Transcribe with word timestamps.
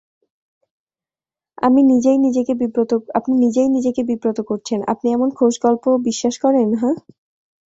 আপনি 1.57 1.81
নিজেই 1.91 2.17
নিজেকে 3.75 4.01
বিব্রত 4.09 4.39
করছেন, 4.49 4.79
আপনি 4.87 5.07
এমন 5.11 5.29
খোশগল্প 5.31 5.85
বিশ্বাস 6.07 6.35
করেন, 6.39 6.67
হাহ? 6.75 6.95